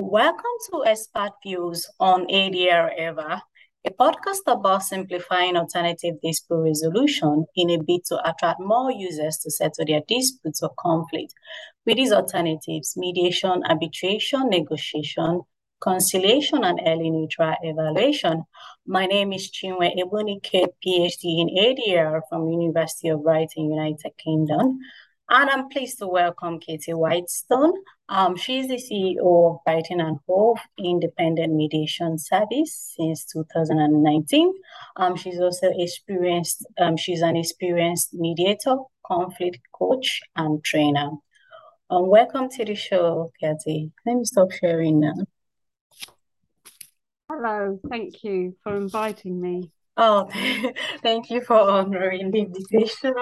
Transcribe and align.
Welcome 0.00 0.44
to 0.70 0.84
Expert 0.86 1.32
Views 1.42 1.84
on 1.98 2.28
ADR 2.28 2.92
Ever, 2.96 3.42
a 3.84 3.90
podcast 3.90 4.46
about 4.46 4.84
simplifying 4.84 5.56
alternative 5.56 6.14
dispute 6.22 6.62
resolution 6.62 7.44
in 7.56 7.70
a 7.70 7.78
bid 7.82 8.04
to 8.04 8.30
attract 8.30 8.60
more 8.60 8.92
users 8.92 9.38
to 9.38 9.50
settle 9.50 9.84
their 9.84 10.02
disputes 10.06 10.62
or 10.62 10.70
conflict. 10.78 11.34
With 11.84 11.96
these 11.96 12.12
alternatives, 12.12 12.94
mediation, 12.96 13.64
arbitration, 13.68 14.48
negotiation, 14.50 15.42
conciliation, 15.80 16.62
and 16.62 16.80
early 16.86 17.10
neutral 17.10 17.56
evaluation. 17.62 18.44
My 18.86 19.06
name 19.06 19.32
is 19.32 19.50
Chinwe 19.50 19.98
Ebunike, 19.98 20.68
PhD 20.86 21.40
in 21.40 21.48
ADR 21.58 22.20
from 22.28 22.48
University 22.48 23.08
of 23.08 23.24
Brighton, 23.24 23.72
United 23.72 24.12
Kingdom. 24.16 24.78
And 25.30 25.50
I'm 25.50 25.68
pleased 25.68 25.98
to 25.98 26.06
welcome 26.06 26.58
Katie 26.58 26.94
Whitestone. 26.94 27.74
Um, 28.08 28.34
she's 28.34 28.66
the 28.66 28.76
CEO 28.76 29.50
of 29.50 29.58
Brighton 29.62 30.00
and 30.00 30.16
Hove 30.26 30.56
Independent 30.78 31.52
Mediation 31.52 32.16
Service 32.16 32.94
since 32.96 33.26
2019. 33.26 34.54
Um, 34.96 35.16
she's 35.16 35.38
also 35.38 35.68
experienced, 35.70 36.64
um, 36.80 36.96
she's 36.96 37.20
an 37.20 37.36
experienced 37.36 38.14
mediator, 38.14 38.76
conflict 39.04 39.60
coach, 39.70 40.22
and 40.34 40.64
trainer. 40.64 41.10
Um, 41.90 42.08
welcome 42.08 42.48
to 42.48 42.64
the 42.64 42.74
show, 42.74 43.30
Katie. 43.38 43.92
Let 44.06 44.16
me 44.16 44.24
stop 44.24 44.50
sharing 44.50 45.00
now. 45.00 45.12
Hello, 47.30 47.78
thank 47.90 48.24
you 48.24 48.56
for 48.62 48.74
inviting 48.74 49.38
me. 49.38 49.72
Oh, 50.00 50.30
thank 51.02 51.28
you 51.28 51.40
for 51.40 51.56
honoring 51.56 52.30
the 52.30 52.42
invitation. 52.42 53.14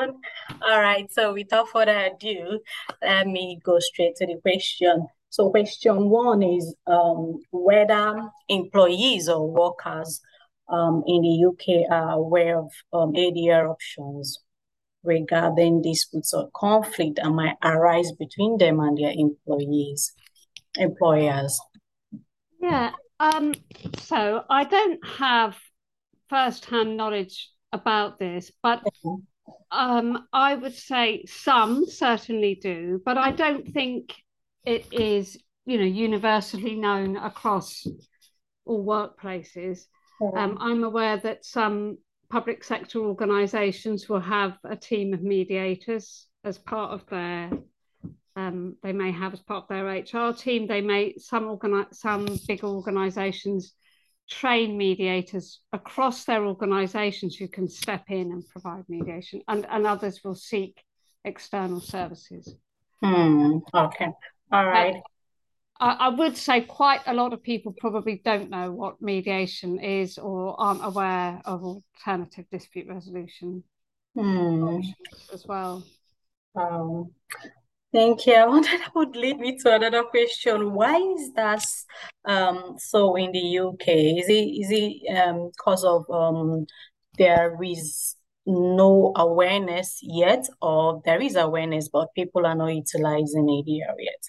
All 0.61 0.81
right, 0.81 1.11
so 1.11 1.33
without 1.33 1.71
further 1.71 2.11
ado, 2.15 2.61
let 3.03 3.27
me 3.27 3.59
go 3.65 3.79
straight 3.79 4.15
to 4.17 4.27
the 4.27 4.39
question. 4.43 5.07
So 5.31 5.49
question 5.49 6.11
one 6.11 6.43
is 6.43 6.75
um, 6.87 7.41
whether 7.51 8.29
employees 8.51 9.27
or 9.27 9.51
workers 9.51 10.21
um, 10.69 11.03
in 11.07 11.23
the 11.23 11.47
UK 11.47 11.91
are 11.91 12.11
aware 12.11 12.59
of 12.59 12.71
um, 12.93 13.15
ADR 13.15 13.71
options 13.71 14.39
regarding 15.03 15.81
disputes 15.81 16.35
or 16.35 16.51
conflict 16.55 17.17
that 17.17 17.31
might 17.31 17.57
arise 17.63 18.13
between 18.13 18.59
them 18.59 18.81
and 18.81 18.99
their 18.99 19.13
employees, 19.17 20.13
employers. 20.77 21.59
Yeah, 22.61 22.91
um, 23.19 23.55
so 23.99 24.45
I 24.51 24.65
don't 24.65 25.07
have 25.07 25.57
first-hand 26.29 26.97
knowledge 26.97 27.51
about 27.73 28.19
this, 28.19 28.51
but 28.63 28.83
um, 29.71 30.27
I 30.33 30.55
would 30.55 30.75
say 30.75 31.25
some 31.27 31.87
certainly 31.87 32.59
do, 32.61 33.01
but 33.05 33.19
I 33.19 33.31
don't 33.31 33.69
think 33.73 34.15
it 34.65 34.87
is, 34.93 35.39
you 35.65 35.79
know, 35.79 35.85
universally 35.85 36.75
known 36.75 37.17
across 37.17 37.87
all 38.65 38.85
workplaces. 38.85 39.87
Um, 40.21 40.57
I'm 40.61 40.83
aware 40.83 41.19
that 41.19 41.45
some 41.45 41.99
public 42.31 42.65
sector 42.65 43.01
organisations 43.01 44.09
will 44.09 44.21
have 44.21 44.57
a 44.65 44.77
team 44.77 45.15
of 45.15 45.23
mediators 45.23 46.27
as 46.45 46.59
part 46.59 46.93
of 46.93 47.07
their. 47.07 47.51
Um, 48.35 48.77
they 48.83 48.93
may 48.93 49.13
have 49.13 49.33
as 49.33 49.41
part 49.41 49.65
of 49.65 49.69
their 49.69 49.87
HR 49.87 50.33
team. 50.33 50.67
They 50.67 50.81
may 50.81 51.15
some 51.19 51.45
organi- 51.45 51.95
some 51.95 52.27
big 52.47 52.65
organisations 52.65 53.73
train 54.29 54.77
mediators 54.77 55.61
across 55.73 56.25
their 56.25 56.45
organizations 56.47 57.37
who 57.37 57.49
can 57.49 57.69
step 57.69 58.05
in 58.09 58.33
and 58.33 58.47
provide 58.49 58.85
mediation, 58.89 59.43
and, 59.49 59.67
and 59.71 59.87
others 59.87 60.21
will 60.25 60.35
seek 60.35 60.83
external 61.25 61.81
services. 61.81 62.55
Hmm. 63.03 63.59
Okay. 63.75 64.09
All 64.53 64.67
right. 64.67 64.97
I, 65.79 65.91
I 65.93 66.09
would 66.09 66.37
say 66.37 66.63
quite 66.63 67.01
a 67.07 67.15
lot 67.15 67.33
of 67.33 67.43
people 67.43 67.75
probably 67.79 68.23
don't 68.25 68.51
know 68.51 68.73
what 68.73 69.03
mediation 69.03 69.79
is 69.79 70.19
or 70.19 70.59
aren't 70.59 70.85
aware 70.85 71.41
of 71.45 71.63
alternative 71.63 72.47
dispute 72.51 72.89
resolution 72.89 73.63
hmm. 74.15 74.81
as 75.33 75.45
well. 75.47 75.85
Um, 76.55 77.11
Thank 77.97 78.27
you. 78.27 78.35
I 78.35 78.45
wonder 78.45 78.69
that 78.69 78.95
would 78.95 79.17
lead 79.17 79.39
me 79.39 79.57
to 79.61 79.75
another 79.75 80.03
question. 80.03 80.75
Why 80.75 80.97
is 80.97 81.33
that 81.33 81.65
um, 82.27 82.75
so 82.77 83.17
in 83.17 83.33
the 83.33 83.39
UK? 83.39 83.89
Is 84.19 84.29
it 84.29 84.33
is 84.35 84.71
it 84.71 85.17
um, 85.17 85.51
because 85.57 85.83
of 85.83 86.05
um, 86.11 86.67
there 87.17 87.57
is 87.63 88.15
no 88.45 89.15
awareness 89.17 90.01
yet, 90.03 90.47
or 90.61 91.01
there 91.07 91.23
is 91.23 91.37
awareness 91.37 91.89
but 91.89 92.13
people 92.15 92.45
are 92.45 92.55
not 92.55 92.75
utilizing 92.75 93.47
ADR 93.49 93.95
yet? 93.99 94.23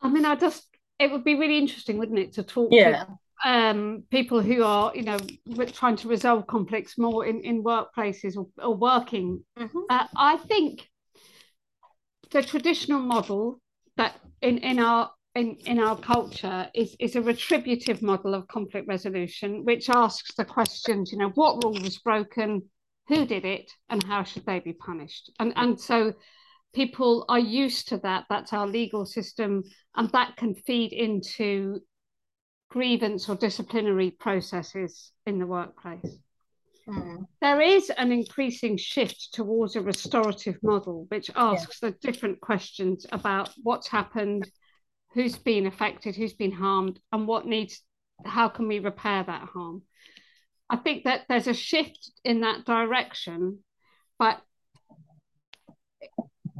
I 0.00 0.10
mean, 0.10 0.24
I 0.24 0.36
just 0.36 0.64
it 1.00 1.10
would 1.10 1.24
be 1.24 1.34
really 1.34 1.58
interesting, 1.58 1.98
wouldn't 1.98 2.20
it, 2.20 2.32
to 2.34 2.44
talk 2.44 2.70
Yeah. 2.70 3.02
to 3.02 3.18
um, 3.44 4.04
people 4.10 4.40
who 4.42 4.62
are, 4.62 4.92
you 4.94 5.02
know, 5.02 5.18
trying 5.72 5.96
to 5.96 6.08
resolve 6.08 6.46
conflicts 6.46 6.98
more 6.98 7.26
in, 7.26 7.40
in 7.40 7.64
workplaces 7.64 8.36
or, 8.36 8.46
or 8.62 8.74
working. 8.74 9.42
Mm-hmm. 9.58 9.78
Uh, 9.88 10.06
I 10.16 10.36
think 10.36 10.88
the 12.30 12.42
traditional 12.42 13.00
model 13.00 13.60
that 13.96 14.14
in, 14.42 14.58
in 14.58 14.78
our 14.78 15.10
in, 15.34 15.56
in 15.64 15.78
our 15.78 15.96
culture 15.96 16.68
is, 16.74 16.96
is 16.98 17.14
a 17.14 17.22
retributive 17.22 18.02
model 18.02 18.34
of 18.34 18.48
conflict 18.48 18.88
resolution, 18.88 19.64
which 19.64 19.88
asks 19.88 20.34
the 20.34 20.44
questions, 20.44 21.12
you 21.12 21.18
know, 21.18 21.28
what 21.30 21.62
rule 21.62 21.80
was 21.80 21.98
broken, 21.98 22.62
who 23.06 23.24
did 23.24 23.44
it, 23.44 23.70
and 23.88 24.02
how 24.02 24.24
should 24.24 24.44
they 24.44 24.58
be 24.58 24.72
punished? 24.72 25.30
And 25.38 25.52
and 25.56 25.80
so 25.80 26.14
people 26.74 27.24
are 27.28 27.38
used 27.38 27.88
to 27.88 27.98
that. 27.98 28.24
That's 28.28 28.52
our 28.52 28.66
legal 28.66 29.06
system, 29.06 29.62
and 29.96 30.10
that 30.10 30.36
can 30.36 30.54
feed 30.54 30.92
into 30.92 31.80
grievance 32.70 33.28
or 33.28 33.34
disciplinary 33.34 34.10
processes 34.10 35.12
in 35.26 35.38
the 35.38 35.46
workplace. 35.46 36.18
Mm. 36.88 37.26
There 37.40 37.60
is 37.60 37.90
an 37.90 38.12
increasing 38.12 38.76
shift 38.76 39.34
towards 39.34 39.76
a 39.76 39.80
restorative 39.80 40.58
model, 40.62 41.06
which 41.08 41.30
asks 41.34 41.80
yeah. 41.82 41.90
the 41.90 41.96
different 42.00 42.40
questions 42.40 43.06
about 43.12 43.50
what's 43.62 43.88
happened, 43.88 44.50
who's 45.12 45.36
been 45.36 45.66
affected, 45.66 46.16
who's 46.16 46.32
been 46.32 46.52
harmed, 46.52 46.98
and 47.12 47.26
what 47.26 47.46
needs, 47.46 47.82
how 48.24 48.48
can 48.48 48.68
we 48.68 48.78
repair 48.78 49.22
that 49.22 49.48
harm? 49.52 49.82
I 50.68 50.76
think 50.76 51.04
that 51.04 51.22
there's 51.28 51.48
a 51.48 51.54
shift 51.54 52.10
in 52.24 52.42
that 52.42 52.64
direction, 52.64 53.58
but 54.18 54.40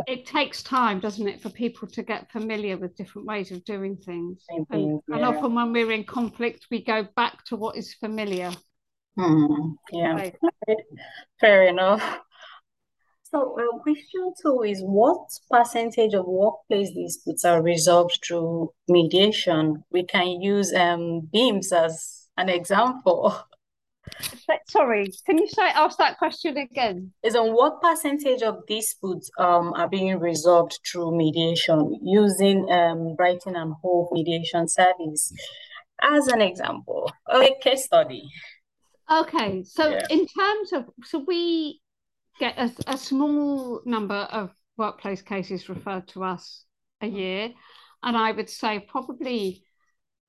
it 0.06 0.26
takes 0.26 0.62
time, 0.62 1.00
doesn't 1.00 1.26
it, 1.26 1.40
for 1.40 1.50
people 1.50 1.88
to 1.88 2.02
get 2.02 2.30
familiar 2.30 2.76
with 2.76 2.96
different 2.96 3.26
ways 3.26 3.50
of 3.50 3.64
doing 3.64 3.96
things. 3.96 4.44
And, 4.48 4.66
yeah. 5.08 5.16
and, 5.16 5.24
often 5.24 5.54
when 5.54 5.72
we're 5.72 5.92
in 5.92 6.04
conflict, 6.04 6.66
we 6.70 6.82
go 6.84 7.06
back 7.16 7.44
to 7.46 7.56
what 7.56 7.76
is 7.76 7.94
familiar. 7.94 8.52
Hmm. 9.16 9.72
Yeah, 9.92 10.12
right. 10.14 10.36
fair 11.40 11.68
enough. 11.68 12.20
So, 13.24 13.56
uh, 13.60 13.78
question 13.78 14.32
two 14.42 14.62
is 14.62 14.80
what 14.82 15.20
percentage 15.48 16.14
of 16.14 16.26
workplace 16.26 16.90
disputes 16.90 17.44
are 17.44 17.62
resolved 17.62 18.18
through 18.26 18.72
mediation? 18.88 19.84
We 19.92 20.04
can 20.04 20.40
use 20.40 20.72
um, 20.74 21.28
BEAMS 21.32 21.72
as 21.72 22.28
an 22.36 22.48
example. 22.48 23.34
Sorry, 24.68 25.10
can 25.26 25.38
you 25.38 25.48
say 25.48 25.62
ask 25.62 25.98
that 25.98 26.18
question 26.18 26.56
again? 26.56 27.12
Is 27.22 27.36
on 27.36 27.54
what 27.54 27.80
percentage 27.80 28.42
of 28.42 28.66
disputes 28.66 29.30
um 29.38 29.72
are 29.74 29.88
being 29.88 30.18
resolved 30.18 30.78
through 30.86 31.16
mediation 31.16 31.98
using 32.02 32.70
um 32.70 33.14
Brighton 33.16 33.56
and 33.56 33.74
Hove 33.82 34.08
mediation 34.12 34.68
service 34.68 35.32
as 36.02 36.28
an 36.28 36.40
example, 36.40 37.10
a 37.28 37.54
case 37.60 37.84
study. 37.84 38.28
Okay, 39.10 39.64
so 39.64 39.90
yeah. 39.90 40.06
in 40.10 40.26
terms 40.26 40.72
of 40.72 40.88
so 41.04 41.24
we 41.26 41.80
get 42.38 42.56
a, 42.56 42.70
a 42.86 42.96
small 42.96 43.82
number 43.84 44.14
of 44.14 44.50
workplace 44.76 45.20
cases 45.20 45.68
referred 45.68 46.08
to 46.08 46.24
us 46.24 46.64
a 47.00 47.06
year, 47.06 47.50
and 48.02 48.16
I 48.16 48.32
would 48.32 48.48
say 48.48 48.80
probably 48.80 49.64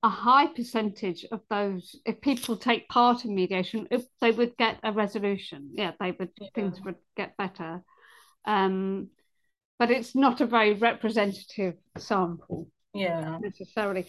a 0.02 0.08
high 0.08 0.46
percentage 0.48 1.24
of 1.30 1.40
those, 1.48 1.96
if 2.04 2.20
people 2.20 2.56
take 2.56 2.88
part 2.88 3.24
in 3.24 3.34
mediation, 3.34 3.86
if 3.90 4.02
they 4.20 4.32
would 4.32 4.56
get 4.56 4.78
a 4.82 4.92
resolution. 4.92 5.70
Yeah, 5.74 5.92
they 6.00 6.12
would 6.12 6.30
yeah. 6.40 6.48
things 6.54 6.80
would 6.84 6.96
get 7.16 7.36
better. 7.36 7.82
Um, 8.44 9.08
but 9.78 9.90
it's 9.90 10.14
not 10.14 10.40
a 10.40 10.46
very 10.46 10.74
representative 10.74 11.74
sample. 11.98 12.68
Yeah, 12.94 13.38
necessarily. 13.40 14.06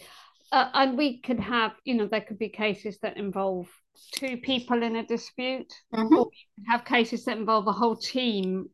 Uh, 0.52 0.68
and 0.74 0.98
we 0.98 1.20
could 1.20 1.40
have, 1.40 1.72
you 1.84 1.94
know, 1.94 2.06
there 2.06 2.20
could 2.20 2.38
be 2.38 2.48
cases 2.48 2.98
that 3.02 3.16
involve 3.16 3.68
two 4.14 4.36
people 4.36 4.82
in 4.82 4.96
a 4.96 5.06
dispute, 5.06 5.72
mm-hmm. 5.94 6.14
or 6.14 6.28
have 6.68 6.84
cases 6.84 7.24
that 7.24 7.38
involve 7.38 7.66
a 7.66 7.72
whole 7.72 7.96
team 7.96 8.68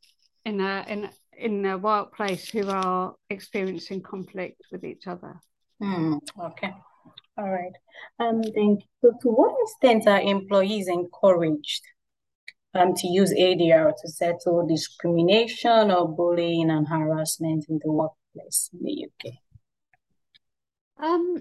in 0.44 0.61
a 0.61 0.84
in 0.88 1.11
in 1.37 1.64
a 1.67 1.78
workplace 1.78 2.49
who 2.49 2.69
are 2.69 3.14
experiencing 3.28 4.02
conflict 4.02 4.61
with 4.72 4.84
each 4.84 5.06
other. 5.06 5.40
Mm, 5.82 6.19
okay. 6.38 6.75
All 7.41 7.51
right. 7.51 7.73
Um, 8.19 8.43
thank 8.43 8.81
you. 8.81 8.87
So 9.01 9.13
to 9.23 9.29
what 9.29 9.55
extent 9.63 10.07
are 10.07 10.21
employees 10.21 10.89
encouraged 10.89 11.83
um, 12.75 12.93
to 12.95 13.07
use 13.07 13.33
ADR 13.33 13.93
to 13.97 14.09
settle 14.09 14.67
discrimination 14.67 15.91
or 15.91 16.07
bullying 16.07 16.69
and 16.71 16.87
harassment 16.87 17.65
in 17.71 17.81
the 17.83 17.91
workplace 17.91 18.69
in 18.75 18.81
the 18.83 19.07
UK? 19.07 19.33
Um, 21.03 21.37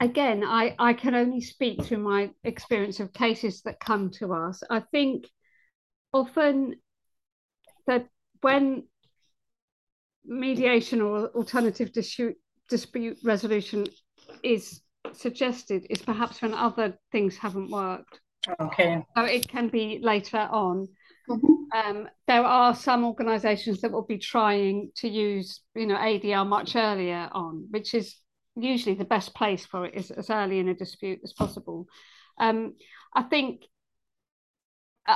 again, 0.00 0.42
I, 0.44 0.74
I 0.76 0.92
can 0.92 1.14
only 1.14 1.40
speak 1.40 1.84
through 1.84 1.98
my 1.98 2.30
experience 2.42 2.98
of 2.98 3.12
cases 3.12 3.62
that 3.62 3.78
come 3.78 4.10
to 4.18 4.34
us. 4.34 4.60
I 4.68 4.80
think 4.80 5.28
often 6.12 6.74
that 7.86 8.08
when 8.40 8.88
mediation 10.24 11.00
or 11.00 11.28
alternative 11.28 11.92
dispute, 11.92 12.36
dispute 12.68 13.18
resolution 13.24 13.86
is 14.42 14.80
suggested 15.12 15.86
is 15.90 16.02
perhaps 16.02 16.42
when 16.42 16.54
other 16.54 16.98
things 17.12 17.36
haven't 17.36 17.70
worked. 17.70 18.20
Okay. 18.60 19.04
So 19.16 19.24
it 19.24 19.48
can 19.48 19.68
be 19.68 20.00
later 20.02 20.38
on. 20.38 20.88
Mm-hmm. 21.28 21.78
Um, 21.78 22.08
there 22.26 22.44
are 22.44 22.74
some 22.74 23.04
organisations 23.04 23.80
that 23.80 23.92
will 23.92 24.06
be 24.06 24.18
trying 24.18 24.90
to 24.96 25.08
use, 25.08 25.60
you 25.74 25.86
know, 25.86 25.96
ADR 25.96 26.46
much 26.46 26.76
earlier 26.76 27.28
on, 27.32 27.66
which 27.70 27.94
is 27.94 28.16
usually 28.56 28.94
the 28.94 29.04
best 29.04 29.34
place 29.34 29.66
for 29.66 29.84
it 29.84 29.94
is 29.94 30.10
as 30.10 30.30
early 30.30 30.58
in 30.58 30.68
a 30.68 30.74
dispute 30.74 31.20
as 31.22 31.32
possible. 31.32 31.86
Um, 32.38 32.74
I 33.14 33.22
think 33.22 33.62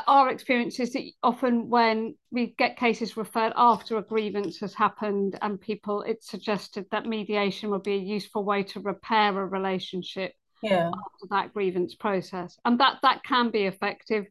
our 0.06 0.30
experience 0.30 0.80
is 0.80 0.92
that 0.94 1.04
often 1.22 1.68
when 1.68 2.14
we 2.30 2.54
get 2.58 2.78
cases 2.78 3.16
referred 3.16 3.52
after 3.56 3.98
a 3.98 4.02
grievance 4.02 4.58
has 4.60 4.72
happened 4.74 5.38
and 5.42 5.60
people, 5.60 6.02
it's 6.02 6.30
suggested 6.30 6.86
that 6.90 7.06
mediation 7.06 7.70
would 7.70 7.82
be 7.82 7.94
a 7.94 7.98
useful 7.98 8.44
way 8.44 8.62
to 8.62 8.80
repair 8.80 9.38
a 9.38 9.46
relationship 9.46 10.32
yeah. 10.62 10.88
after 10.88 11.26
that 11.30 11.52
grievance 11.52 11.94
process. 11.94 12.58
And 12.64 12.80
that 12.80 12.98
that 13.02 13.22
can 13.22 13.50
be 13.50 13.64
effective, 13.64 14.24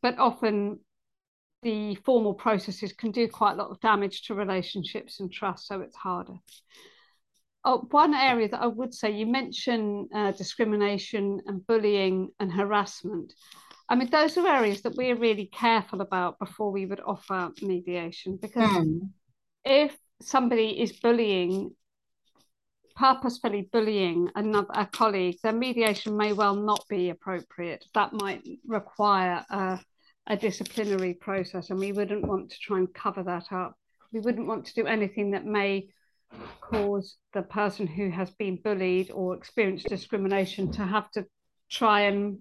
but 0.00 0.18
often 0.18 0.78
the 1.62 1.96
formal 1.96 2.34
processes 2.34 2.92
can 2.92 3.10
do 3.10 3.28
quite 3.28 3.52
a 3.52 3.56
lot 3.56 3.70
of 3.70 3.80
damage 3.80 4.22
to 4.22 4.34
relationships 4.34 5.20
and 5.20 5.32
trust, 5.32 5.66
so 5.66 5.80
it's 5.80 5.96
harder. 5.96 6.34
Oh, 7.64 7.86
one 7.90 8.14
area 8.14 8.48
that 8.48 8.62
I 8.62 8.66
would 8.66 8.94
say 8.94 9.10
you 9.10 9.26
mentioned 9.26 10.08
uh, 10.14 10.32
discrimination 10.32 11.42
and 11.46 11.66
bullying 11.66 12.30
and 12.38 12.50
harassment. 12.50 13.34
I 13.90 13.96
mean, 13.96 14.08
those 14.08 14.38
are 14.38 14.46
areas 14.46 14.82
that 14.82 14.94
we're 14.94 15.16
really 15.16 15.46
careful 15.46 16.00
about 16.00 16.38
before 16.38 16.70
we 16.70 16.86
would 16.86 17.00
offer 17.04 17.50
mediation 17.60 18.38
because 18.40 18.70
mm. 18.70 19.00
if 19.64 19.96
somebody 20.22 20.80
is 20.80 20.92
bullying, 20.92 21.74
purposefully 22.94 23.68
bullying 23.72 24.30
another 24.36 24.68
a 24.74 24.86
colleague, 24.86 25.38
then 25.42 25.58
mediation 25.58 26.16
may 26.16 26.32
well 26.32 26.54
not 26.54 26.84
be 26.88 27.10
appropriate. 27.10 27.84
That 27.94 28.12
might 28.12 28.46
require 28.64 29.44
a, 29.50 29.80
a 30.28 30.36
disciplinary 30.36 31.14
process, 31.14 31.70
and 31.70 31.80
we 31.80 31.90
wouldn't 31.90 32.24
want 32.24 32.50
to 32.50 32.58
try 32.60 32.78
and 32.78 32.94
cover 32.94 33.24
that 33.24 33.50
up. 33.50 33.74
We 34.12 34.20
wouldn't 34.20 34.46
want 34.46 34.66
to 34.66 34.74
do 34.74 34.86
anything 34.86 35.32
that 35.32 35.44
may 35.44 35.88
cause 36.60 37.16
the 37.34 37.42
person 37.42 37.88
who 37.88 38.08
has 38.10 38.30
been 38.30 38.60
bullied 38.62 39.10
or 39.10 39.34
experienced 39.34 39.88
discrimination 39.88 40.70
to 40.72 40.84
have 40.84 41.10
to 41.10 41.26
try 41.68 42.02
and 42.02 42.38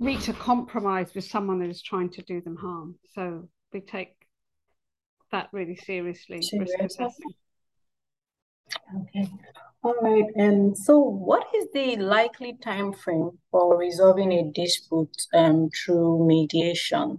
reach 0.00 0.28
a 0.28 0.32
compromise 0.32 1.14
with 1.14 1.24
someone 1.24 1.60
that 1.60 1.70
is 1.70 1.82
trying 1.82 2.10
to 2.10 2.22
do 2.22 2.40
them 2.40 2.56
harm. 2.56 2.96
So 3.14 3.48
we 3.72 3.80
take 3.80 4.14
that 5.32 5.48
really 5.52 5.76
seriously. 5.76 6.40
Okay. 8.96 9.28
All 9.82 9.94
right. 10.00 10.24
And 10.36 10.76
so 10.76 10.98
what 10.98 11.46
is 11.54 11.66
the 11.74 11.96
likely 11.96 12.56
time 12.62 12.92
frame 12.92 13.30
for 13.50 13.76
resolving 13.76 14.32
a 14.32 14.50
dispute 14.52 15.14
um, 15.34 15.68
through 15.70 16.26
mediation? 16.26 17.18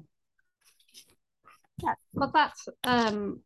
Yeah, 1.83 1.93
well, 2.13 2.31
that's 2.33 2.67
um, 2.85 3.41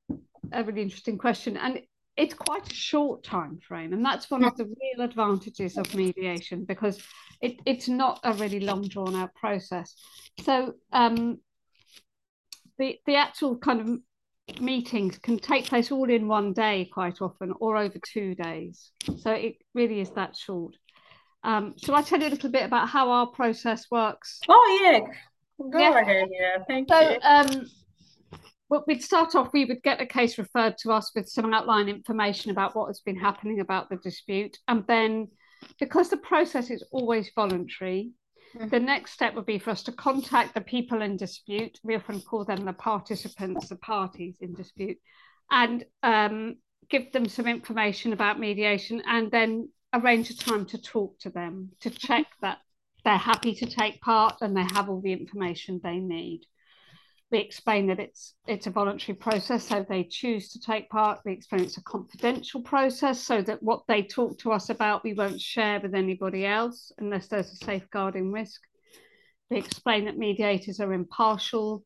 a 0.52 0.64
really 0.64 0.84
interesting 0.84 1.18
question. 1.18 1.58
And 1.58 1.82
it's 2.20 2.34
quite 2.34 2.70
a 2.70 2.76
short 2.76 3.24
time 3.24 3.60
frame. 3.66 3.94
And 3.94 4.06
that's 4.06 4.30
one 4.30 4.44
of 4.44 4.56
the 4.58 4.66
real 4.66 5.06
advantages 5.06 5.78
of 5.78 5.96
mediation 5.96 6.66
because 6.66 7.02
it, 7.42 7.62
it's 7.66 7.88
not 7.88 8.20
a 8.24 8.34
really 8.34 8.60
long 8.60 8.88
drawn 8.90 9.16
out 9.16 9.34
process. 9.36 9.96
So 10.44 10.74
um, 10.92 11.40
the, 12.78 12.98
the 13.06 13.16
actual 13.16 13.58
kind 13.58 13.80
of 13.80 14.62
meetings 14.62 15.18
can 15.18 15.40
take 15.40 15.66
place 15.66 15.92
all 15.92 16.10
in 16.10 16.28
one 16.28 16.52
day 16.52 16.90
quite 16.94 17.22
often 17.22 17.54
or 17.62 17.78
over 17.78 17.98
two 18.06 18.36
days. 18.36 18.92
So 19.20 19.32
it 19.32 19.56
really 19.74 20.02
is 20.02 20.12
that 20.12 20.36
short. 20.36 20.76
Um, 21.46 21.76
shall 21.78 21.96
I 21.96 22.02
tell 22.02 22.20
you 22.20 22.28
a 22.28 22.32
little 22.32 22.52
bit 22.52 22.66
about 22.66 22.90
how 22.90 23.12
our 23.12 23.28
process 23.28 23.86
works? 23.90 24.42
Oh, 24.50 24.80
yeah. 24.84 25.00
Go 25.72 25.80
yeah. 25.80 26.00
ahead. 26.00 26.28
Yeah, 26.32 26.64
thank 26.68 26.90
so, 26.90 27.00
you. 27.00 27.18
Um, 27.24 27.66
well, 28.70 28.84
we'd 28.88 29.04
start 29.04 29.34
off, 29.34 29.52
we 29.52 29.66
would 29.66 29.82
get 29.82 30.02
a 30.02 30.06
case 30.06 30.38
referred 30.38 30.78
to 30.80 30.92
us 30.92 31.12
with 31.16 31.28
some 31.28 31.54
outline 31.54 31.90
information 31.90 32.52
about 32.52 32.76
what 32.76 32.88
has 32.88 33.00
been 33.00 33.18
happening 33.18 33.60
about 33.60 33.90
the 33.90 33.98
dispute. 33.98 34.58
And 34.68 34.86
then, 34.88 35.30
because 35.80 36.10
the 36.10 36.18
process 36.18 36.70
is 36.70 36.84
always 36.92 37.32
voluntary, 37.34 38.12
mm-hmm. 38.56 38.70
the 38.70 38.80
next 38.80 39.14
step 39.14 39.34
would 39.34 39.48
be 39.48 39.58
for 39.58 39.72
us 39.72 39.82
to 39.84 39.92
contact 39.92 40.54
the 40.54 40.62
people 40.62 41.02
in 41.02 41.18
dispute. 41.18 41.80
We 41.84 41.96
often 41.96 42.22
call 42.22 42.46
them 42.46 42.64
the 42.64 42.74
participants, 42.74 43.70
the 43.70 43.76
parties 43.78 44.38
in 44.40 44.54
dispute, 44.54 44.98
and 45.50 45.84
um, 46.04 46.58
give 46.90 47.12
them 47.12 47.28
some 47.28 47.48
information 47.48 48.14
about 48.14 48.40
mediation 48.40 49.02
and 49.08 49.32
then 49.32 49.70
arrange 49.94 50.30
a 50.30 50.38
time 50.38 50.66
to 50.66 50.80
talk 50.80 51.18
to 51.20 51.32
them 51.32 51.72
to 51.80 51.90
check 51.90 52.28
that 52.42 52.60
they're 53.04 53.18
happy 53.18 53.56
to 53.56 53.66
take 53.66 54.00
part 54.02 54.38
and 54.42 54.56
they 54.56 54.66
have 54.74 54.90
all 54.90 55.02
the 55.02 55.14
information 55.14 55.80
they 55.84 55.98
need 55.98 56.42
we 57.32 57.40
explain 57.40 57.88
that 57.88 58.00
it's 58.00 58.34
it's 58.48 58.68
a 58.68 58.72
voluntary 58.72 59.16
process 59.16 59.68
so 59.68 59.86
they 59.88 60.04
choose 60.04 60.50
to 60.50 60.60
take 60.60 60.90
part. 60.90 61.20
We 61.26 61.34
explain 61.34 61.62
it's 61.62 61.78
a 61.78 61.84
confidential 61.84 62.62
process 62.62 63.22
so 63.22 63.42
that 63.44 63.62
what 63.62 63.84
they 63.88 64.04
talk 64.04 64.40
to 64.40 64.52
us 64.52 64.70
about 64.70 65.04
we 65.04 65.14
won't 65.14 65.40
share 65.40 65.80
with 65.80 65.94
anybody 65.94 66.46
else 66.46 66.92
unless 66.98 67.28
there's 67.28 67.52
a 67.52 67.66
safeguarding 67.66 68.32
risk. 68.32 68.62
We 69.52 69.58
explain 69.58 70.06
that 70.06 70.18
mediators 70.18 70.80
are 70.80 70.94
impartial 70.94 71.84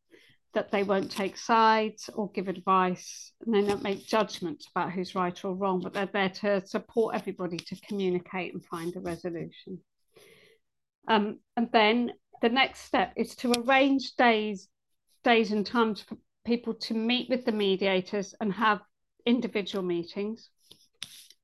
that 0.54 0.72
they 0.72 0.84
won't 0.84 1.12
take 1.12 1.36
sides 1.36 2.10
or 2.14 2.32
give 2.32 2.48
advice 2.48 3.34
and 3.46 3.54
they 3.54 3.68
don't 3.68 3.82
make 3.84 4.06
judgments 4.06 4.68
about 4.74 4.92
who's 4.92 5.16
right 5.16 5.44
or 5.44 5.56
wrong 5.56 5.82
but 5.82 5.94
they're 5.94 6.06
there 6.14 6.30
to 6.30 6.66
support 6.66 7.16
everybody 7.16 7.58
to 7.58 7.76
communicate 7.88 8.54
and 8.54 8.64
find 8.66 8.96
a 8.96 9.00
resolution. 9.00 9.80
Um, 11.08 11.40
and 11.58 11.70
then 11.74 12.14
the 12.42 12.50
next 12.50 12.82
step 12.82 13.14
is 13.18 13.36
to 13.38 13.52
arrange 13.52 14.16
days 14.16 14.70
days 15.24 15.52
and 15.52 15.66
times 15.66 16.02
for 16.02 16.18
people 16.46 16.74
to 16.74 16.94
meet 16.94 17.30
with 17.30 17.46
the 17.46 17.52
mediators 17.52 18.36
and 18.42 18.54
have 18.54 18.82
individual 19.26 19.84
meetings. 19.84 20.50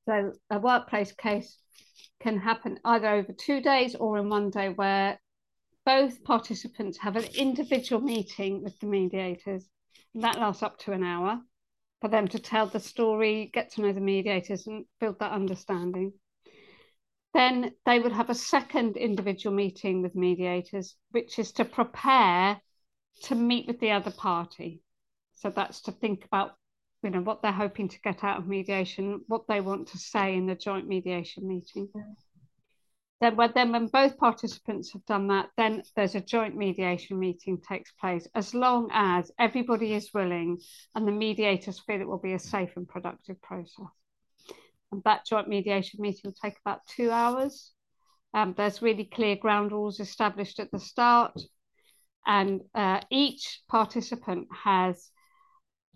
So 0.06 0.32
a 0.50 0.58
workplace 0.58 1.12
case 1.12 1.58
can 2.20 2.38
happen 2.38 2.78
either 2.84 3.08
over 3.08 3.32
two 3.32 3.60
days 3.60 3.94
or 3.94 4.18
in 4.18 4.28
one 4.28 4.50
day 4.50 4.68
where 4.68 5.18
both 5.86 6.22
participants 6.24 6.98
have 6.98 7.16
an 7.16 7.24
individual 7.34 8.02
meeting 8.02 8.62
with 8.62 8.78
the 8.80 8.86
mediators. 8.86 9.68
And 10.14 10.24
that 10.24 10.38
lasts 10.38 10.62
up 10.62 10.78
to 10.80 10.92
an 10.92 11.02
hour 11.02 11.40
for 12.00 12.08
them 12.08 12.28
to 12.28 12.38
tell 12.38 12.66
the 12.66 12.80
story, 12.80 13.50
get 13.52 13.72
to 13.72 13.82
know 13.82 13.92
the 13.92 14.00
mediators 14.00 14.66
and 14.66 14.84
build 15.00 15.18
that 15.20 15.32
understanding. 15.32 16.12
Then 17.32 17.72
they 17.86 18.00
would 18.00 18.12
have 18.12 18.30
a 18.30 18.34
second 18.34 18.96
individual 18.96 19.54
meeting 19.54 20.02
with 20.02 20.14
mediators, 20.14 20.96
which 21.12 21.38
is 21.38 21.52
to 21.52 21.64
prepare 21.64 22.60
to 23.24 23.34
meet 23.34 23.66
with 23.66 23.80
the 23.80 23.90
other 23.90 24.10
party. 24.10 24.82
So 25.34 25.50
that's 25.50 25.82
to 25.82 25.92
think 25.92 26.24
about, 26.24 26.52
you 27.02 27.10
know, 27.10 27.20
what 27.20 27.42
they're 27.42 27.52
hoping 27.52 27.88
to 27.88 28.00
get 28.00 28.24
out 28.24 28.38
of 28.38 28.46
mediation, 28.46 29.22
what 29.26 29.46
they 29.48 29.60
want 29.60 29.88
to 29.88 29.98
say 29.98 30.34
in 30.34 30.46
the 30.46 30.54
joint 30.54 30.86
mediation 30.86 31.48
meeting. 31.48 31.88
Yeah. 31.94 32.02
Then 33.20 33.36
when, 33.36 33.52
then 33.54 33.72
when 33.72 33.86
both 33.86 34.16
participants 34.16 34.92
have 34.94 35.04
done 35.04 35.28
that, 35.28 35.50
then 35.56 35.82
there's 35.94 36.14
a 36.14 36.20
joint 36.20 36.56
mediation 36.56 37.18
meeting 37.18 37.60
takes 37.60 37.92
place 37.92 38.26
as 38.34 38.54
long 38.54 38.88
as 38.92 39.30
everybody 39.38 39.92
is 39.92 40.10
willing 40.14 40.58
and 40.94 41.06
the 41.06 41.12
mediators 41.12 41.80
feel 41.80 42.00
it 42.00 42.08
will 42.08 42.18
be 42.18 42.32
a 42.32 42.38
safe 42.38 42.70
and 42.76 42.88
productive 42.88 43.40
process. 43.42 43.86
And 44.90 45.02
that 45.04 45.26
joint 45.26 45.48
mediation 45.48 46.00
meeting 46.00 46.22
will 46.24 46.32
take 46.32 46.58
about 46.64 46.80
two 46.86 47.10
hours. 47.10 47.72
Um, 48.32 48.54
there's 48.56 48.80
really 48.80 49.04
clear 49.04 49.36
ground 49.36 49.72
rules 49.72 50.00
established 50.00 50.58
at 50.58 50.70
the 50.70 50.80
start 50.80 51.38
and 52.26 52.60
uh, 52.74 53.00
each 53.10 53.62
participant 53.68 54.48
has 54.64 55.10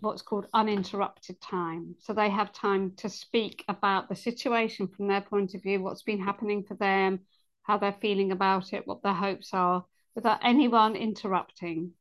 what's 0.01 0.23
called 0.23 0.47
uninterrupted 0.53 1.41
time. 1.41 1.95
So 2.01 2.13
they 2.13 2.29
have 2.31 2.53
time 2.53 2.93
to 2.99 3.09
speak 3.09 3.65
about 3.69 4.09
the 4.09 4.17
situation 4.17 4.89
from 4.89 5.09
their 5.09 5.21
point 5.21 5.55
of 5.55 5.63
view, 5.63 5.83
what's 5.83 6.03
been 6.03 6.21
happening 6.21 6.65
for 6.65 6.75
them, 6.75 7.21
how 7.63 7.79
they're 7.79 7.97
feeling 8.01 8.33
about 8.33 8.73
it, 8.73 8.87
what 8.87 9.03
their 9.03 9.15
hopes 9.15 9.51
are, 9.53 9.85
without 10.15 10.41
anyone 10.43 10.97
interrupting. 10.97 11.93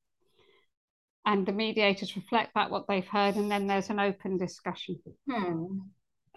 And 1.25 1.46
the 1.46 1.53
mediators 1.53 2.15
reflect 2.18 2.53
back 2.53 2.70
what 2.70 2.86
they've 2.88 3.08
heard, 3.08 3.36
and 3.36 3.50
then 3.50 3.68
there's 3.68 3.89
an 3.89 4.00
open 4.00 4.38
discussion. 4.38 5.00
Hmm. 5.30 5.80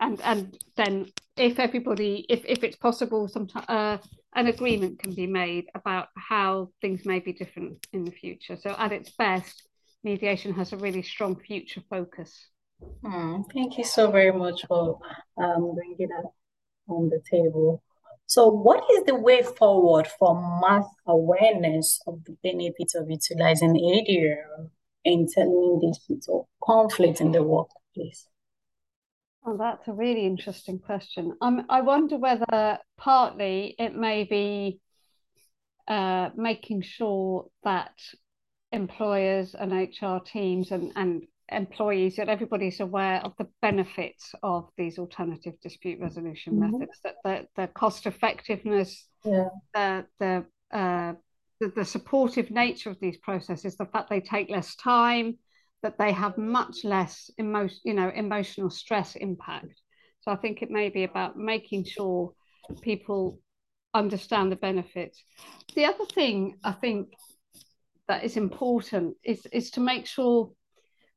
And 0.00 0.20
and 0.22 0.58
then 0.76 1.06
if 1.36 1.58
everybody, 1.58 2.26
if 2.28 2.44
if 2.44 2.62
it's 2.64 2.76
possible, 2.76 3.28
sometimes 3.28 3.66
uh, 3.68 3.98
an 4.34 4.46
agreement 4.46 4.98
can 4.98 5.14
be 5.14 5.26
made 5.26 5.66
about 5.74 6.08
how 6.16 6.70
things 6.80 7.04
may 7.04 7.20
be 7.20 7.32
different 7.32 7.86
in 7.92 8.04
the 8.04 8.10
future. 8.10 8.56
So, 8.56 8.74
at 8.78 8.92
its 8.92 9.10
best, 9.10 9.66
mediation 10.04 10.52
has 10.54 10.72
a 10.72 10.76
really 10.76 11.02
strong 11.02 11.36
future 11.36 11.82
focus. 11.88 12.48
Hmm, 13.04 13.42
thank 13.54 13.78
you 13.78 13.84
so 13.84 14.10
very 14.10 14.32
much 14.32 14.66
for 14.66 14.98
um, 15.38 15.74
bringing 15.74 16.08
that 16.08 16.30
on 16.88 17.08
the 17.08 17.20
table. 17.30 17.82
So, 18.26 18.48
what 18.48 18.84
is 18.90 19.04
the 19.04 19.14
way 19.14 19.42
forward 19.42 20.08
for 20.18 20.34
mass 20.60 20.86
awareness 21.06 22.00
of 22.06 22.24
the 22.24 22.36
benefits 22.42 22.94
of 22.94 23.08
utilizing 23.08 23.74
ADR 23.74 24.68
in 25.04 25.28
telling 25.32 25.78
these 25.80 26.00
people 26.06 26.48
conflict 26.62 27.20
in 27.20 27.32
the 27.32 27.42
workplace? 27.42 28.26
Oh, 29.48 29.56
that's 29.56 29.86
a 29.86 29.92
really 29.92 30.26
interesting 30.26 30.80
question. 30.80 31.36
Um, 31.40 31.66
I 31.68 31.80
wonder 31.80 32.18
whether 32.18 32.78
partly 32.98 33.76
it 33.78 33.94
may 33.94 34.24
be 34.24 34.80
uh, 35.86 36.30
making 36.34 36.82
sure 36.82 37.46
that 37.62 37.94
employers 38.72 39.54
and 39.54 39.72
HR 39.72 40.18
teams 40.18 40.72
and, 40.72 40.92
and 40.96 41.22
employees 41.50 42.16
that 42.16 42.28
everybody's 42.28 42.80
aware 42.80 43.20
of 43.24 43.34
the 43.38 43.46
benefits 43.62 44.34
of 44.42 44.68
these 44.76 44.98
alternative 44.98 45.54
dispute 45.62 46.00
resolution 46.00 46.54
mm-hmm. 46.54 46.72
methods 46.72 46.98
that 47.04 47.14
the, 47.22 47.46
the 47.54 47.68
cost 47.68 48.06
effectiveness 48.06 49.06
yeah. 49.24 49.48
the 49.72 50.06
the, 50.18 50.44
uh, 50.76 51.12
the 51.60 51.68
the 51.76 51.84
supportive 51.84 52.50
nature 52.50 52.90
of 52.90 52.98
these 53.00 53.16
processes 53.18 53.76
the 53.76 53.86
fact 53.86 54.10
they 54.10 54.20
take 54.20 54.50
less 54.50 54.74
time 54.74 55.38
that 55.82 55.98
they 55.98 56.12
have 56.12 56.36
much 56.38 56.84
less 56.84 57.30
emotion 57.38 57.78
you 57.84 57.94
know 57.94 58.10
emotional 58.14 58.70
stress 58.70 59.16
impact 59.16 59.80
so 60.20 60.30
i 60.30 60.36
think 60.36 60.62
it 60.62 60.70
may 60.70 60.88
be 60.88 61.04
about 61.04 61.36
making 61.36 61.84
sure 61.84 62.32
people 62.82 63.38
understand 63.94 64.50
the 64.50 64.56
benefits 64.56 65.22
the 65.74 65.84
other 65.84 66.04
thing 66.06 66.56
i 66.64 66.72
think 66.72 67.08
that 68.08 68.24
is 68.24 68.36
important 68.36 69.16
is 69.24 69.46
is 69.52 69.70
to 69.70 69.80
make 69.80 70.06
sure 70.06 70.50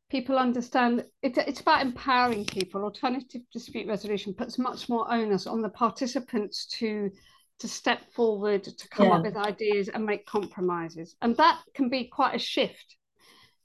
people 0.09 0.37
understand 0.37 1.05
it, 1.21 1.37
it's 1.37 1.61
about 1.61 1.85
empowering 1.85 2.45
people. 2.45 2.83
Alternative 2.83 3.41
dispute 3.53 3.87
resolution 3.87 4.33
puts 4.33 4.57
much 4.57 4.89
more 4.89 5.11
onus 5.11 5.47
on 5.47 5.61
the 5.61 5.69
participants 5.69 6.65
to 6.65 7.11
to 7.59 7.67
step 7.67 8.09
forward, 8.13 8.63
to 8.63 8.87
come 8.89 9.07
yeah. 9.07 9.15
up 9.15 9.23
with 9.23 9.35
ideas 9.35 9.89
and 9.89 10.05
make 10.05 10.25
compromises, 10.25 11.15
and 11.21 11.35
that 11.37 11.61
can 11.73 11.89
be 11.89 12.05
quite 12.05 12.35
a 12.35 12.39
shift. 12.39 12.95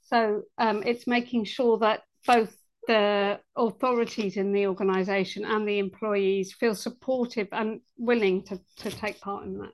So 0.04 0.42
um, 0.58 0.82
it's 0.84 1.06
making 1.06 1.44
sure 1.44 1.78
that 1.78 2.02
both 2.26 2.54
the 2.86 3.40
authorities 3.56 4.36
in 4.36 4.52
the 4.52 4.66
organisation 4.66 5.44
and 5.44 5.66
the 5.66 5.78
employees 5.78 6.52
feel 6.52 6.74
supportive 6.74 7.48
and 7.52 7.80
willing 7.96 8.42
to, 8.44 8.60
to 8.76 8.90
take 8.90 9.20
part 9.20 9.44
in 9.44 9.58
that. 9.58 9.72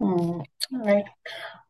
Mm, 0.00 0.44
all 0.44 0.44
right. 0.72 1.04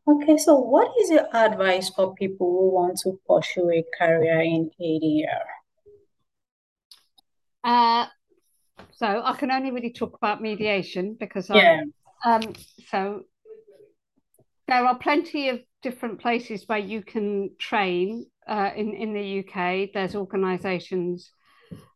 Okay, 0.06 0.36
so 0.36 0.54
what 0.54 0.92
is 1.00 1.10
your 1.10 1.26
advice 1.34 1.90
for 1.90 2.14
people 2.14 2.46
who 2.46 2.70
want 2.70 2.98
to 3.02 3.18
pursue 3.28 3.70
a 3.70 3.84
career 3.98 4.40
in 4.40 4.70
ADR? 4.80 5.42
Uh, 7.64 8.06
so 8.92 9.22
I 9.24 9.34
can 9.34 9.50
only 9.50 9.70
really 9.70 9.92
talk 9.92 10.16
about 10.16 10.40
mediation 10.40 11.16
because 11.18 11.50
yeah. 11.50 11.82
I, 12.24 12.34
um, 12.34 12.54
so 12.88 13.24
there 14.66 14.84
are 14.84 14.98
plenty 14.98 15.48
of 15.48 15.60
different 15.82 16.20
places 16.20 16.64
where 16.66 16.78
you 16.78 17.02
can 17.02 17.50
train 17.58 18.26
uh, 18.46 18.70
in 18.74 18.94
in 18.94 19.12
the 19.12 19.40
UK. 19.40 19.90
There's 19.92 20.14
organisations 20.14 21.30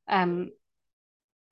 um, 0.09 0.51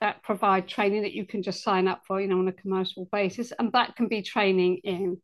that 0.01 0.23
provide 0.23 0.69
training 0.69 1.03
that 1.03 1.13
you 1.13 1.27
can 1.27 1.43
just 1.43 1.63
sign 1.63 1.87
up 1.89 2.03
for, 2.07 2.21
you 2.21 2.29
know, 2.29 2.39
on 2.39 2.49
a 2.49 2.53
commercial 2.53 3.09
basis, 3.13 3.53
and 3.59 3.73
that 3.73 3.97
can 3.97 4.09
be 4.09 4.23
training 4.23 4.81
in 4.85 5.21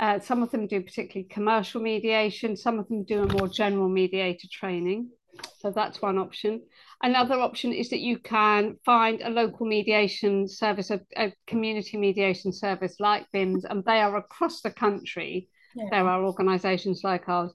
uh, 0.00 0.18
some 0.18 0.42
of 0.42 0.50
them 0.50 0.66
do 0.66 0.80
particularly 0.80 1.28
commercial 1.28 1.80
mediation, 1.80 2.56
some 2.56 2.78
of 2.78 2.88
them 2.88 3.04
do 3.04 3.22
a 3.22 3.32
more 3.34 3.46
general 3.48 3.88
mediator 3.88 4.48
training. 4.50 5.10
So 5.58 5.70
that's 5.70 6.00
one 6.00 6.16
option. 6.16 6.62
Another 7.02 7.34
option 7.34 7.72
is 7.72 7.90
that 7.90 8.00
you 8.00 8.18
can 8.18 8.78
find 8.84 9.20
a 9.20 9.28
local 9.28 9.66
mediation 9.66 10.48
service, 10.48 10.90
a, 10.90 11.00
a 11.16 11.34
community 11.46 11.98
mediation 11.98 12.50
service 12.50 12.96
like 12.98 13.26
BIMS, 13.32 13.64
and 13.68 13.84
they 13.84 14.00
are 14.00 14.16
across 14.16 14.62
the 14.62 14.70
country. 14.70 15.48
Yeah. 15.74 15.86
There 15.90 16.08
are 16.08 16.24
organisations 16.24 17.02
like 17.04 17.28
ours 17.28 17.52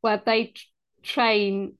where 0.00 0.22
they 0.24 0.46
t- 0.46 0.60
train 1.02 1.76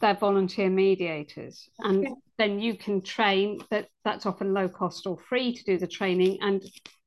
their 0.00 0.14
volunteer 0.14 0.70
mediators, 0.70 1.68
and 1.80 2.06
okay. 2.06 2.14
then 2.38 2.58
you 2.60 2.76
can 2.76 3.02
train. 3.02 3.60
That 3.70 3.88
that's 4.04 4.26
often 4.26 4.54
low 4.54 4.68
cost 4.68 5.06
or 5.06 5.18
free 5.18 5.54
to 5.54 5.64
do 5.64 5.78
the 5.78 5.86
training, 5.86 6.38
and 6.40 6.62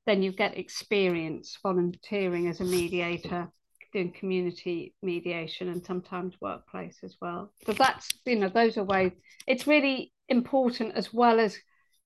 then 0.06 0.24
you 0.24 0.32
get 0.32 0.58
experience 0.58 1.58
volunteering 1.62 2.48
as 2.48 2.62
a 2.62 2.66
mediator 2.66 3.52
doing 3.94 4.12
community 4.12 4.94
mediation 5.02 5.70
and 5.70 5.84
sometimes 5.84 6.36
workplace 6.42 7.00
as 7.04 7.16
well 7.22 7.52
so 7.66 7.74
that's 7.74 8.08
you 8.26 8.36
know 8.36 8.50
those 8.50 8.78
are 8.78 8.84
ways 8.84 9.12
it's 9.48 9.66
really 9.66 10.14
important 10.28 10.94
as 10.96 11.14
well 11.14 11.40
as 11.40 11.58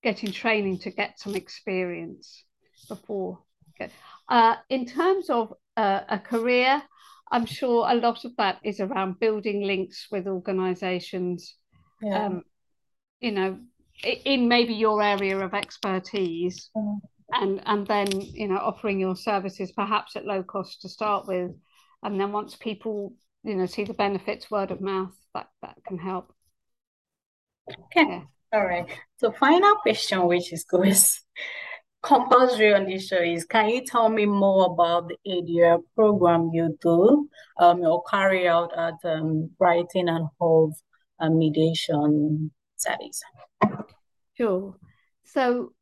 getting 0.01 0.31
training 0.31 0.77
to 0.77 0.89
get 0.89 1.19
some 1.19 1.35
experience 1.35 2.45
before 2.87 3.39
uh, 4.29 4.55
in 4.69 4.85
terms 4.85 5.29
of 5.29 5.53
uh, 5.77 6.01
a 6.09 6.19
career. 6.19 6.81
I'm 7.31 7.45
sure 7.45 7.87
a 7.89 7.95
lot 7.95 8.25
of 8.25 8.35
that 8.37 8.59
is 8.63 8.79
around 8.79 9.19
building 9.19 9.63
links 9.63 10.07
with 10.11 10.27
organizations 10.27 11.55
yeah. 12.01 12.25
um, 12.25 12.43
you 13.19 13.31
know 13.31 13.59
in 14.03 14.47
maybe 14.47 14.73
your 14.73 15.01
area 15.01 15.37
of 15.39 15.53
expertise 15.53 16.69
mm 16.75 16.99
and 17.33 17.61
and 17.65 17.87
then 17.87 18.07
you 18.21 18.47
know 18.47 18.57
offering 18.57 18.99
your 18.99 19.15
services 19.15 19.71
perhaps 19.71 20.15
at 20.15 20.25
low 20.25 20.43
cost 20.43 20.81
to 20.81 20.89
start 20.89 21.27
with. 21.27 21.51
And 22.03 22.19
then 22.19 22.31
once 22.31 22.55
people 22.55 23.13
you 23.43 23.55
know 23.55 23.65
see 23.65 23.83
the 23.83 23.93
benefits 23.93 24.51
word 24.51 24.71
of 24.71 24.81
mouth 24.81 25.15
that 25.33 25.47
that 25.61 25.77
can 25.85 25.97
help. 25.97 26.33
Okay. 27.69 28.05
Yeah. 28.07 28.21
all 28.53 28.65
right. 28.65 28.87
So 29.17 29.31
final 29.31 29.75
question 29.77 30.25
which 30.27 30.53
is 30.53 30.63
goes 30.63 31.21
compulsory 32.03 32.73
on 32.73 32.85
this 32.85 33.07
show 33.07 33.21
is 33.21 33.45
can 33.45 33.69
you 33.69 33.83
tell 33.85 34.09
me 34.09 34.25
more 34.25 34.65
about 34.65 35.07
the 35.07 35.17
ADR 35.27 35.81
program 35.95 36.49
you 36.53 36.77
do 36.81 37.29
um 37.59 37.81
or 37.81 38.03
carry 38.03 38.47
out 38.47 38.71
at 38.77 38.95
um, 39.05 39.49
Brighton 39.57 40.09
and 40.09 40.27
Hove 40.39 40.73
uh, 41.19 41.29
mediation 41.29 42.51
service 42.77 43.21
sure 44.37 44.75
so 45.23 45.73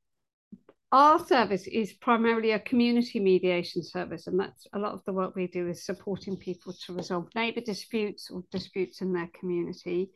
our 0.92 1.26
service 1.26 1.68
is 1.68 1.94
primarily 1.94 2.52
a 2.52 2.60
community 2.60 3.20
mediation 3.20 3.82
service, 3.82 4.28
and 4.28 4.38
that's 4.38 4.68
a 4.74 4.80
lot 4.80 4.94
of 4.94 5.02
the 5.06 5.14
work 5.14 5.36
we 5.36 5.48
do 5.48 5.70
is 5.70 5.86
supporting 5.86 6.36
people 6.36 6.74
to 6.86 6.94
resolve 6.94 7.30
neighbour 7.34 7.62
disputes 7.62 8.30
or 8.30 8.44
disputes 8.52 9.00
in 9.00 9.14
their 9.14 9.30
community. 9.40 10.10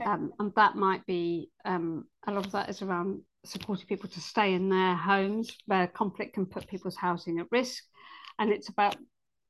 Okay. 0.00 0.08
Um, 0.08 0.32
and 0.38 0.50
that 0.56 0.74
might 0.74 1.04
be 1.04 1.50
um, 1.66 2.06
a 2.26 2.32
lot 2.32 2.46
of 2.46 2.52
that 2.52 2.70
is 2.70 2.80
around 2.80 3.20
supporting 3.44 3.86
people 3.86 4.08
to 4.10 4.20
stay 4.20 4.54
in 4.54 4.68
their 4.68 4.94
homes 4.94 5.56
where 5.66 5.86
conflict 5.86 6.34
can 6.34 6.46
put 6.46 6.68
people's 6.68 6.96
housing 6.96 7.38
at 7.40 7.46
risk. 7.50 7.82
And 8.38 8.50
it's 8.50 8.68
about 8.68 8.96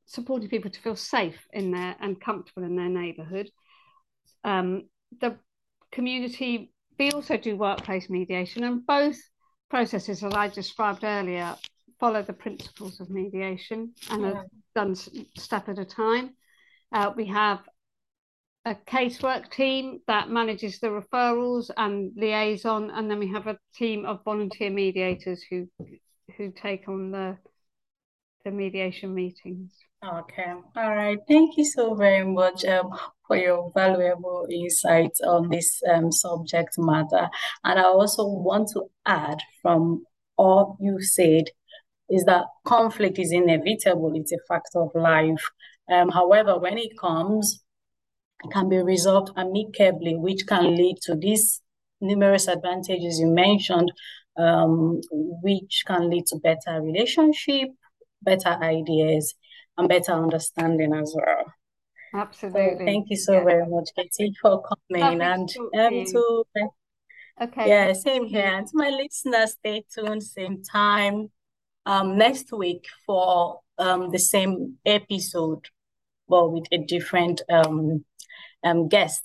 supporting 0.07 0.49
people 0.49 0.71
to 0.71 0.81
feel 0.81 0.97
safe 0.97 1.39
in 1.53 1.71
there 1.71 1.97
and 2.01 2.21
comfortable 2.21 2.65
in 2.65 2.77
their 2.77 2.89
neighbourhood. 2.89 3.51
Um, 4.45 4.89
the 5.21 5.37
community, 5.91 6.73
we 6.99 7.11
also 7.11 7.37
do 7.37 7.57
workplace 7.57 8.11
mediation, 8.11 8.65
and 8.65 8.85
both 8.87 9.19
processes 9.71 10.21
that 10.21 10.35
I 10.35 10.49
described 10.49 11.05
earlier 11.05 11.57
follow 12.01 12.23
the 12.23 12.33
principles 12.33 13.01
of 13.01 13.11
mediation 13.11 13.93
and 14.11 14.23
yeah. 14.23 14.33
are 14.33 14.47
done 14.75 14.95
step 14.95 15.69
at 15.69 15.79
a 15.79 15.85
time. 15.85 16.31
Uh, 16.93 17.13
we 17.17 17.27
have 17.27 17.61
a 18.65 18.75
casework 18.75 19.51
team 19.51 20.01
that 20.07 20.31
manages 20.31 20.79
the 20.79 20.89
referrals 20.89 21.71
and 21.77 22.13
liaison, 22.17 22.91
and 22.91 23.11
then 23.11 23.19
we 23.19 23.29
have 23.29 23.47
a 23.47 23.59
team 23.75 24.05
of 24.07 24.25
volunteer 24.25 24.71
mediators 24.71 25.43
who 25.49 25.69
who 26.37 26.53
take 26.53 26.89
on 26.89 27.11
the 27.11 27.37
the 28.45 28.51
mediation 28.51 29.15
meetings. 29.15 29.73
Okay, 30.05 30.53
all 30.77 30.97
right. 30.97 31.19
Thank 31.29 31.57
you 31.57 31.65
so 31.65 31.95
very 31.95 32.25
much 32.25 32.65
um, 32.65 32.91
for 33.27 33.37
your 33.37 33.71
valuable 33.73 34.47
insights 34.51 35.21
on 35.21 35.49
this 35.49 35.81
um, 35.93 36.11
subject 36.11 36.75
matter. 36.77 37.29
And 37.63 37.79
I 37.79 37.85
also 37.85 38.27
want 38.27 38.71
to 38.73 38.91
add 39.07 39.39
from 39.61 40.05
all 40.37 40.77
you 40.81 41.01
said 41.01 41.45
is 42.11 42.25
that 42.25 42.45
conflict 42.65 43.19
is 43.19 43.33
inevitable, 43.33 44.13
it's 44.17 44.33
a 44.33 44.39
fact 44.49 44.71
of 44.75 44.91
life. 44.95 45.51
Um, 45.91 46.09
however, 46.09 46.59
when 46.59 46.79
it 46.79 46.99
comes, 46.99 47.63
can 48.51 48.69
be 48.69 48.79
resolved 48.79 49.31
amicably, 49.37 50.17
which 50.17 50.47
can 50.47 50.75
lead 50.75 50.97
to 51.03 51.15
these 51.15 51.61
numerous 52.01 52.49
advantages 52.49 53.21
you 53.21 53.27
mentioned, 53.27 53.93
um, 54.37 55.01
which 55.43 55.85
can 55.87 56.11
lead 56.11 56.27
to 56.27 56.37
better 56.37 56.81
relationship, 56.81 57.69
better 58.23 58.59
ideas, 58.63 59.35
and 59.77 59.89
better 59.89 60.13
understanding 60.13 60.93
as 60.95 61.15
well. 61.17 61.45
Absolutely. 62.15 62.79
So 62.79 62.85
thank 62.85 63.11
you 63.11 63.17
so 63.17 63.33
yeah. 63.35 63.45
very 63.45 63.69
much, 63.69 63.89
Katie, 63.97 64.35
for 64.41 64.63
coming 64.63 65.23
and 65.23 65.49
um, 65.79 66.05
to 66.05 66.45
okay. 67.41 67.69
Yeah, 67.69 67.93
same 67.95 68.27
here. 68.27 68.45
And 68.45 68.67
to 68.67 68.73
my 68.75 68.91
listeners, 68.91 69.53
stay 69.53 69.85
tuned, 69.93 70.23
same 70.23 70.63
time 70.63 71.31
um 71.85 72.17
next 72.17 72.53
week 72.53 72.87
for 73.07 73.61
um 73.79 74.11
the 74.11 74.19
same 74.19 74.77
episode, 74.85 75.67
but 76.29 76.53
with 76.53 76.65
a 76.71 76.79
different 76.79 77.43
um 77.51 78.05
um, 78.65 78.89
guest. 78.89 79.23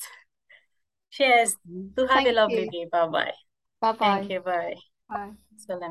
Cheers. 1.11 1.55
Do 1.65 2.05
have 2.05 2.09
Thank 2.09 2.27
a 2.29 2.31
lovely 2.33 2.65
you. 2.65 2.71
day. 2.71 2.87
Bye 2.91 3.07
bye. 3.07 3.33
Bye 3.81 3.91
bye. 3.93 4.19
Thank 4.19 4.29
you. 4.31 4.39
Bye. 4.41 4.75
Bye. 5.09 5.31
Excellent. 5.53 5.83